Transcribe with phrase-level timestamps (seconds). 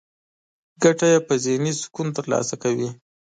[0.83, 2.89] ګټه يې په ذهني سکون ترلاسه کوي.